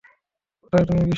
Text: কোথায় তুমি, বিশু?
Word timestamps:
কোথায় 0.63 0.85
তুমি, 0.85 0.99
বিশু? 0.99 1.09